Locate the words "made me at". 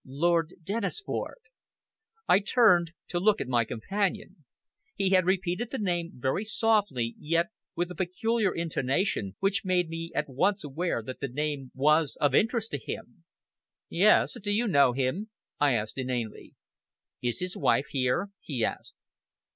9.63-10.27